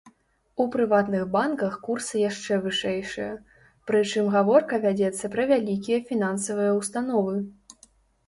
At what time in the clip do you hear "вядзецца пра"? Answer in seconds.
4.85-5.43